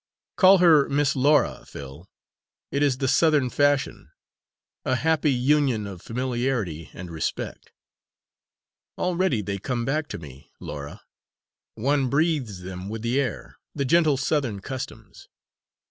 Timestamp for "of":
5.85-6.01